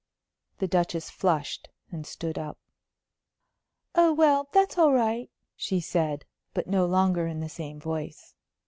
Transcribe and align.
The 0.57 0.67
Duchess 0.67 1.11
flushed 1.11 1.69
and 1.91 2.07
stood 2.07 2.39
up. 2.39 2.57
"Oh, 3.93 4.11
well, 4.13 4.49
that's 4.51 4.79
all 4.79 4.91
right," 4.93 5.29
she 5.55 5.79
said, 5.79 6.25
but 6.55 6.65
no 6.65 6.87
longer 6.87 7.27
in 7.27 7.39
the 7.39 7.47
same 7.49 7.79
voice. 7.79 8.33